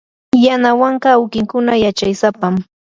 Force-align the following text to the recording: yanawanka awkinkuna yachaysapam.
yanawanka 0.45 1.07
awkinkuna 1.15 1.73
yachaysapam. 1.83 2.55